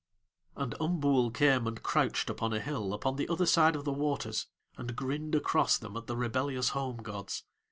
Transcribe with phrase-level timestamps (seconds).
[0.55, 4.47] And Umbool came and crouched upon a hill upon the other side of the waters
[4.75, 7.43] and grinned across them at the rebellious home gods.